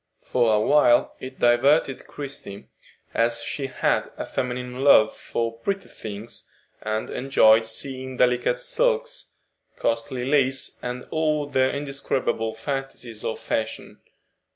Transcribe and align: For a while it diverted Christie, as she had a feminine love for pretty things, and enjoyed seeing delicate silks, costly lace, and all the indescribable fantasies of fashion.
For 0.23 0.55
a 0.55 0.59
while 0.59 1.15
it 1.19 1.37
diverted 1.37 2.07
Christie, 2.07 2.67
as 3.13 3.43
she 3.43 3.67
had 3.67 4.11
a 4.17 4.25
feminine 4.25 4.83
love 4.83 5.15
for 5.15 5.59
pretty 5.59 5.89
things, 5.89 6.49
and 6.81 7.11
enjoyed 7.11 7.67
seeing 7.67 8.17
delicate 8.17 8.57
silks, 8.57 9.33
costly 9.75 10.25
lace, 10.25 10.79
and 10.81 11.05
all 11.11 11.45
the 11.45 11.71
indescribable 11.71 12.55
fantasies 12.55 13.23
of 13.23 13.37
fashion. 13.39 13.99